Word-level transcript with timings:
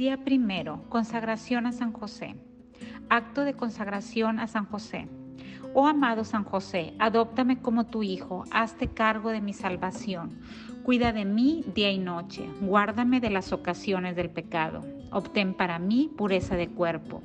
Día 0.00 0.16
primero, 0.24 0.82
consagración 0.88 1.66
a 1.66 1.72
San 1.72 1.92
José. 1.92 2.34
Acto 3.10 3.44
de 3.44 3.52
consagración 3.52 4.40
a 4.40 4.46
San 4.46 4.64
José. 4.64 5.08
Oh 5.74 5.86
amado 5.86 6.24
San 6.24 6.42
José, 6.42 6.94
adóptame 6.98 7.60
como 7.60 7.84
tu 7.84 8.02
hijo, 8.02 8.44
hazte 8.50 8.88
cargo 8.88 9.28
de 9.28 9.42
mi 9.42 9.52
salvación. 9.52 10.38
Cuida 10.84 11.12
de 11.12 11.26
mí 11.26 11.66
día 11.74 11.90
y 11.90 11.98
noche, 11.98 12.48
guárdame 12.62 13.20
de 13.20 13.28
las 13.28 13.52
ocasiones 13.52 14.16
del 14.16 14.30
pecado. 14.30 14.86
Obtén 15.12 15.52
para 15.52 15.78
mí 15.78 16.10
pureza 16.16 16.56
de 16.56 16.68
cuerpo. 16.68 17.22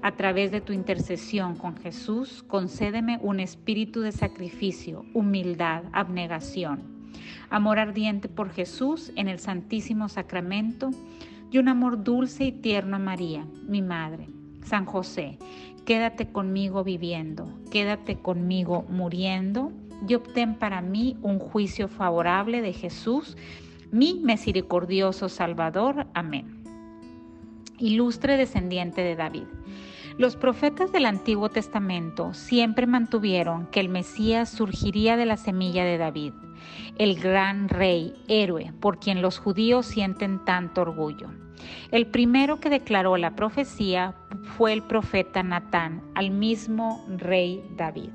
A 0.00 0.12
través 0.12 0.50
de 0.50 0.62
tu 0.62 0.72
intercesión 0.72 1.56
con 1.56 1.76
Jesús, 1.76 2.42
concédeme 2.44 3.18
un 3.20 3.38
espíritu 3.38 4.00
de 4.00 4.12
sacrificio, 4.12 5.04
humildad, 5.12 5.82
abnegación. 5.92 7.10
Amor 7.50 7.78
ardiente 7.78 8.30
por 8.30 8.50
Jesús 8.50 9.12
en 9.14 9.28
el 9.28 9.38
Santísimo 9.38 10.08
Sacramento 10.08 10.90
y 11.54 11.58
un 11.58 11.68
amor 11.68 12.02
dulce 12.02 12.46
y 12.46 12.50
tierno 12.50 12.96
a 12.96 12.98
María, 12.98 13.46
mi 13.68 13.80
Madre. 13.80 14.26
San 14.64 14.86
José, 14.86 15.38
quédate 15.84 16.26
conmigo 16.32 16.82
viviendo, 16.82 17.48
quédate 17.70 18.16
conmigo 18.16 18.84
muriendo 18.88 19.70
y 20.08 20.14
obtén 20.14 20.56
para 20.56 20.82
mí 20.82 21.16
un 21.22 21.38
juicio 21.38 21.86
favorable 21.86 22.60
de 22.60 22.72
Jesús, 22.72 23.36
mi 23.92 24.14
misericordioso 24.14 25.28
Salvador. 25.28 26.08
Amén. 26.12 26.64
Ilustre 27.78 28.36
descendiente 28.36 29.02
de 29.02 29.14
David. 29.14 29.46
Los 30.16 30.36
profetas 30.36 30.92
del 30.92 31.06
Antiguo 31.06 31.48
Testamento 31.48 32.34
siempre 32.34 32.86
mantuvieron 32.86 33.66
que 33.66 33.80
el 33.80 33.88
Mesías 33.88 34.48
surgiría 34.48 35.16
de 35.16 35.26
la 35.26 35.36
semilla 35.36 35.84
de 35.84 35.98
David, 35.98 36.34
el 36.98 37.18
gran 37.18 37.68
rey, 37.68 38.14
héroe, 38.28 38.72
por 38.78 39.00
quien 39.00 39.22
los 39.22 39.38
judíos 39.40 39.86
sienten 39.86 40.44
tanto 40.44 40.82
orgullo. 40.82 41.30
El 41.90 42.06
primero 42.06 42.60
que 42.60 42.70
declaró 42.70 43.16
la 43.16 43.34
profecía 43.34 44.14
fue 44.56 44.72
el 44.72 44.84
profeta 44.84 45.42
Natán 45.42 46.00
al 46.14 46.30
mismo 46.30 47.04
rey 47.08 47.64
David. 47.76 48.10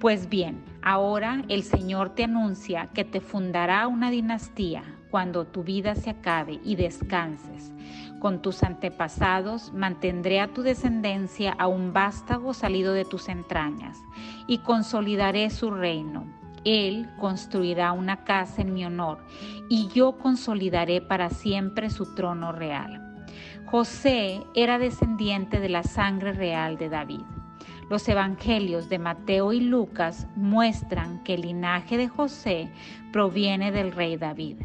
Pues 0.00 0.28
bien, 0.28 0.62
ahora 0.82 1.42
el 1.48 1.62
Señor 1.62 2.10
te 2.10 2.24
anuncia 2.24 2.90
que 2.92 3.06
te 3.06 3.22
fundará 3.22 3.86
una 3.86 4.10
dinastía 4.10 4.84
cuando 5.12 5.44
tu 5.44 5.62
vida 5.62 5.94
se 5.94 6.10
acabe 6.10 6.58
y 6.64 6.74
descanses. 6.74 7.72
Con 8.18 8.42
tus 8.42 8.64
antepasados 8.64 9.72
mantendré 9.72 10.40
a 10.40 10.48
tu 10.48 10.62
descendencia 10.62 11.52
a 11.52 11.68
un 11.68 11.92
vástago 11.92 12.52
salido 12.52 12.92
de 12.92 13.04
tus 13.04 13.28
entrañas 13.28 14.00
y 14.48 14.58
consolidaré 14.58 15.48
su 15.50 15.70
reino 15.70 16.26
él 16.64 17.08
construirá 17.18 17.92
una 17.92 18.24
casa 18.24 18.62
en 18.62 18.72
mi 18.72 18.84
honor 18.84 19.18
y 19.68 19.88
yo 19.88 20.18
consolidaré 20.18 21.00
para 21.00 21.30
siempre 21.30 21.90
su 21.90 22.14
trono 22.14 22.52
real. 22.52 23.24
José 23.66 24.42
era 24.54 24.78
descendiente 24.78 25.60
de 25.60 25.68
la 25.68 25.82
sangre 25.82 26.32
real 26.32 26.76
de 26.76 26.88
David. 26.88 27.22
Los 27.90 28.08
evangelios 28.08 28.88
de 28.88 28.98
Mateo 28.98 29.52
y 29.52 29.60
Lucas 29.60 30.26
muestran 30.36 31.22
que 31.24 31.34
el 31.34 31.42
linaje 31.42 31.96
de 31.96 32.08
José 32.08 32.70
proviene 33.12 33.72
del 33.72 33.92
rey 33.92 34.16
David. 34.16 34.58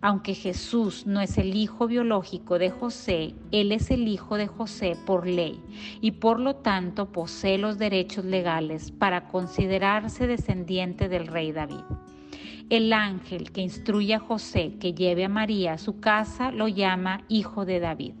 Aunque 0.00 0.34
Jesús 0.34 1.06
no 1.06 1.20
es 1.20 1.38
el 1.38 1.54
hijo 1.54 1.86
biológico 1.86 2.58
de 2.58 2.70
José, 2.70 3.34
Él 3.50 3.72
es 3.72 3.90
el 3.90 4.08
hijo 4.08 4.36
de 4.36 4.46
José 4.46 4.96
por 5.06 5.26
ley 5.26 5.60
y 6.00 6.12
por 6.12 6.40
lo 6.40 6.56
tanto 6.56 7.12
posee 7.12 7.58
los 7.58 7.78
derechos 7.78 8.24
legales 8.24 8.90
para 8.90 9.28
considerarse 9.28 10.26
descendiente 10.26 11.08
del 11.08 11.26
rey 11.26 11.52
David. 11.52 11.84
El 12.70 12.92
ángel 12.92 13.52
que 13.52 13.60
instruye 13.60 14.14
a 14.14 14.18
José 14.18 14.74
que 14.80 14.94
lleve 14.94 15.24
a 15.24 15.28
María 15.28 15.74
a 15.74 15.78
su 15.78 16.00
casa 16.00 16.50
lo 16.50 16.68
llama 16.68 17.22
hijo 17.28 17.64
de 17.64 17.80
David. 17.80 18.14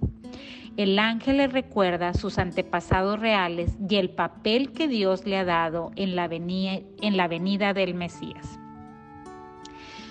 El 0.76 0.98
ángel 0.98 1.36
le 1.36 1.48
recuerda 1.48 2.14
sus 2.14 2.38
antepasados 2.38 3.20
reales 3.20 3.76
y 3.88 3.96
el 3.96 4.10
papel 4.10 4.72
que 4.72 4.88
Dios 4.88 5.26
le 5.26 5.36
ha 5.36 5.44
dado 5.44 5.90
en 5.96 6.16
la 6.16 6.28
venida, 6.28 7.74
del 7.74 7.94
Mesías. 7.94 8.58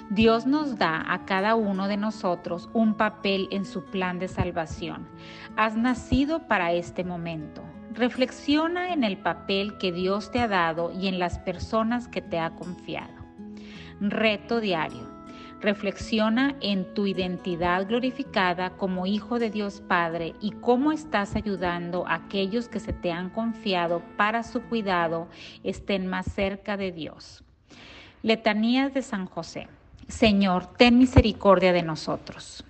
Dios 0.10 0.46
nos 0.46 0.78
da 0.78 1.04
a 1.08 1.26
cada 1.26 1.56
uno 1.56 1.88
de 1.88 1.98
nosotros 1.98 2.70
un 2.74 2.96
papel 2.96 3.48
en 3.52 3.66
su 3.66 3.86
plan 3.86 4.20
de 4.20 4.28
salvación. 4.28 5.08
Has 5.56 5.76
nacido 5.78 6.48
para 6.48 6.74
este 6.74 7.04
momento. 7.04 7.64
Reflexiona 7.94 8.94
en 8.94 9.04
el 9.04 9.18
papel 9.18 9.78
que 9.78 9.92
Dios 9.92 10.32
te 10.32 10.40
ha 10.40 10.48
dado 10.48 10.92
y 10.92 11.08
en 11.08 11.20
las 11.20 11.40
personas 11.40 12.08
que 12.08 12.22
te 12.22 12.40
ha 12.40 12.52
confiado. 12.52 13.14
Reto 14.00 14.60
diario. 14.60 15.10
Reflexiona 15.62 16.56
en 16.60 16.92
tu 16.96 17.06
identidad 17.06 17.88
glorificada 17.88 18.72
como 18.72 19.06
hijo 19.06 19.38
de 19.38 19.52
Dios 19.52 19.80
Padre 19.80 20.34
y 20.42 20.52
cómo 20.52 20.92
estás 20.92 21.36
ayudando 21.36 22.08
a 22.08 22.16
aquellos 22.16 22.68
que 22.68 22.80
se 22.80 22.94
te 22.94 23.12
han 23.12 23.30
confiado 23.30 24.02
para 24.18 24.42
su 24.42 24.64
cuidado 24.64 25.28
estén 25.64 26.08
más 26.08 26.26
cerca 26.26 26.78
de 26.78 26.92
Dios. 26.92 27.44
Letanías 28.24 28.92
de 28.94 29.04
San 29.04 29.28
José. 29.28 29.68
Señor, 30.12 30.68
ten 30.78 30.98
misericordia 30.98 31.72
de 31.72 31.84
nosotros. 31.84 32.66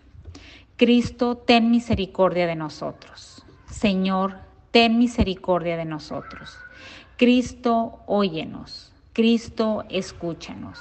Cristo, 0.77 1.35
ten 1.35 1.71
misericordia 1.71 2.45
de 2.45 2.55
nosotros. 2.55 3.43
Señor, 3.69 4.37
ten 4.69 4.99
misericordia 4.99 5.75
de 5.75 5.85
nosotros. 5.85 6.55
Cristo, 7.17 7.99
óyenos. 8.05 8.93
Cristo, 9.13 9.83
escúchanos. 9.89 10.79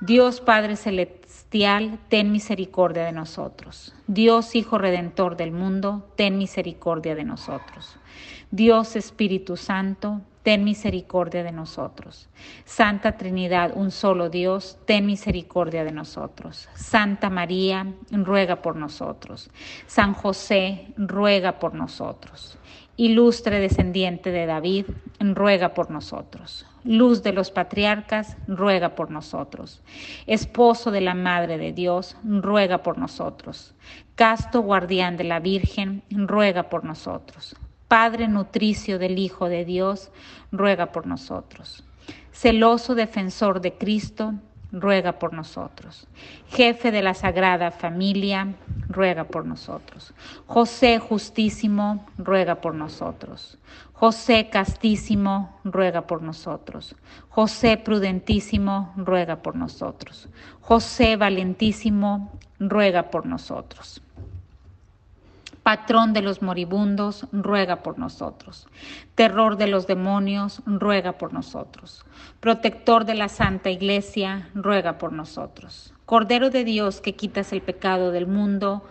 Dios 0.00 0.40
Padre 0.40 0.76
Celestial, 0.76 1.98
ten 2.08 2.32
misericordia 2.32 3.04
de 3.04 3.12
nosotros. 3.12 3.94
Dios 4.06 4.56
Hijo 4.56 4.78
Redentor 4.78 5.36
del 5.36 5.52
mundo, 5.52 6.10
ten 6.16 6.38
misericordia 6.38 7.14
de 7.14 7.24
nosotros. 7.24 7.96
Dios 8.50 8.96
Espíritu 8.96 9.58
Santo, 9.58 10.22
ten 10.42 10.64
misericordia 10.64 11.42
de 11.42 11.52
nosotros. 11.52 12.28
Santa 12.64 13.16
Trinidad, 13.16 13.72
un 13.74 13.90
solo 13.90 14.30
Dios, 14.30 14.78
ten 14.86 15.06
misericordia 15.06 15.84
de 15.84 15.92
nosotros. 15.92 16.68
Santa 16.74 17.30
María, 17.30 17.86
ruega 18.10 18.56
por 18.62 18.76
nosotros. 18.76 19.50
San 19.86 20.14
José, 20.14 20.94
ruega 20.96 21.58
por 21.58 21.74
nosotros. 21.74 22.58
Ilustre 22.96 23.60
descendiente 23.60 24.30
de 24.30 24.46
David, 24.46 24.86
ruega 25.20 25.72
por 25.72 25.90
nosotros. 25.90 26.66
Luz 26.84 27.22
de 27.22 27.32
los 27.32 27.50
patriarcas, 27.50 28.36
ruega 28.46 28.94
por 28.94 29.10
nosotros. 29.10 29.82
Esposo 30.26 30.90
de 30.90 31.00
la 31.00 31.14
Madre 31.14 31.56
de 31.56 31.72
Dios, 31.72 32.16
ruega 32.24 32.82
por 32.82 32.98
nosotros. 32.98 33.74
Casto 34.16 34.60
guardián 34.60 35.16
de 35.16 35.24
la 35.24 35.40
Virgen, 35.40 36.02
ruega 36.10 36.64
por 36.64 36.84
nosotros. 36.84 37.56
Padre 37.90 38.28
nutricio 38.28 39.00
del 39.00 39.18
Hijo 39.18 39.48
de 39.48 39.64
Dios, 39.64 40.12
ruega 40.52 40.92
por 40.92 41.08
nosotros. 41.08 41.82
Celoso 42.30 42.94
defensor 42.94 43.60
de 43.60 43.72
Cristo, 43.72 44.34
ruega 44.70 45.18
por 45.18 45.32
nosotros. 45.32 46.06
Jefe 46.50 46.92
de 46.92 47.02
la 47.02 47.14
Sagrada 47.14 47.72
Familia, 47.72 48.54
ruega 48.88 49.24
por 49.24 49.44
nosotros. 49.44 50.14
José 50.46 51.00
Justísimo, 51.00 52.06
ruega 52.16 52.60
por 52.60 52.76
nosotros. 52.76 53.58
José 53.92 54.50
Castísimo, 54.50 55.58
ruega 55.64 56.02
por 56.02 56.22
nosotros. 56.22 56.94
José 57.28 57.76
Prudentísimo, 57.76 58.92
ruega 58.96 59.42
por 59.42 59.56
nosotros. 59.56 60.28
José 60.60 61.16
Valentísimo, 61.16 62.38
ruega 62.60 63.10
por 63.10 63.26
nosotros 63.26 64.00
patrón 65.62 66.12
de 66.12 66.22
los 66.22 66.42
moribundos, 66.42 67.26
ruega 67.32 67.82
por 67.82 67.98
nosotros. 67.98 68.66
Terror 69.14 69.56
de 69.56 69.66
los 69.66 69.86
demonios, 69.86 70.62
ruega 70.66 71.12
por 71.12 71.32
nosotros. 71.32 72.04
Protector 72.40 73.04
de 73.04 73.14
la 73.14 73.28
Santa 73.28 73.70
Iglesia, 73.70 74.50
ruega 74.54 74.98
por 74.98 75.12
nosotros. 75.12 75.94
Cordero 76.06 76.50
de 76.50 76.64
Dios 76.64 77.00
que 77.00 77.14
quitas 77.14 77.52
el 77.52 77.62
pecado 77.62 78.10
del 78.10 78.26
mundo, 78.26 78.84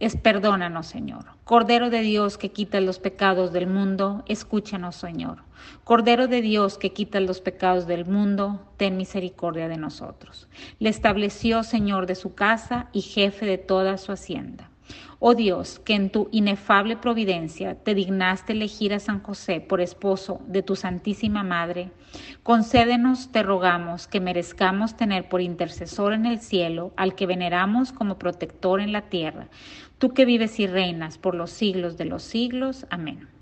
es 0.00 0.16
perdónanos, 0.16 0.86
Señor. 0.86 1.26
Cordero 1.44 1.90
de 1.90 2.00
Dios 2.00 2.38
que 2.38 2.50
quitas 2.50 2.82
los 2.82 2.98
pecados 2.98 3.52
del 3.52 3.66
mundo, 3.66 4.24
escúchanos, 4.26 4.96
Señor. 4.96 5.42
Cordero 5.84 6.26
de 6.26 6.40
Dios 6.40 6.78
que 6.78 6.92
quitas 6.92 7.22
los 7.22 7.42
pecados 7.42 7.86
del 7.86 8.06
mundo, 8.06 8.60
ten 8.78 8.96
misericordia 8.96 9.68
de 9.68 9.76
nosotros. 9.76 10.48
Le 10.78 10.88
estableció 10.88 11.62
Señor 11.62 12.06
de 12.06 12.14
su 12.14 12.34
casa 12.34 12.88
y 12.92 13.02
jefe 13.02 13.44
de 13.44 13.58
toda 13.58 13.98
su 13.98 14.12
hacienda. 14.12 14.69
Oh 15.18 15.34
Dios, 15.34 15.78
que 15.78 15.94
en 15.94 16.10
tu 16.10 16.28
inefable 16.32 16.96
providencia 16.96 17.74
te 17.74 17.94
dignaste 17.94 18.52
elegir 18.52 18.94
a 18.94 19.00
San 19.00 19.22
José 19.22 19.60
por 19.60 19.80
esposo 19.80 20.40
de 20.46 20.62
tu 20.62 20.76
Santísima 20.76 21.42
Madre, 21.42 21.90
concédenos, 22.42 23.30
te 23.32 23.42
rogamos, 23.42 24.06
que 24.06 24.20
merezcamos 24.20 24.96
tener 24.96 25.28
por 25.28 25.40
intercesor 25.40 26.12
en 26.12 26.26
el 26.26 26.40
cielo 26.40 26.92
al 26.96 27.14
que 27.14 27.26
veneramos 27.26 27.92
como 27.92 28.18
protector 28.18 28.80
en 28.80 28.92
la 28.92 29.02
tierra, 29.02 29.48
tú 29.98 30.14
que 30.14 30.24
vives 30.24 30.58
y 30.60 30.66
reinas 30.66 31.18
por 31.18 31.34
los 31.34 31.50
siglos 31.50 31.96
de 31.96 32.06
los 32.06 32.22
siglos. 32.22 32.86
Amén. 32.90 33.39